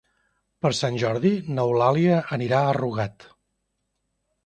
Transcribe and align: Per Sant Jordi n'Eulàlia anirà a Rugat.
Per 0.65 0.71
Sant 0.77 0.97
Jordi 1.03 1.33
n'Eulàlia 1.59 2.19
anirà 2.41 2.65
a 2.71 2.75
Rugat. 2.83 3.31